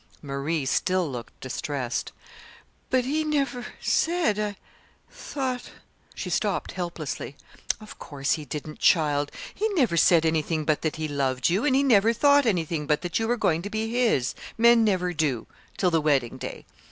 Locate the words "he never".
3.05-3.67, 9.53-9.97, 11.75-12.13